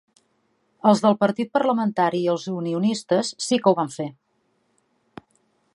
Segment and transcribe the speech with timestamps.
[0.91, 4.09] Els del Partit Parlamentari i els Unionistes sí que ho van fer.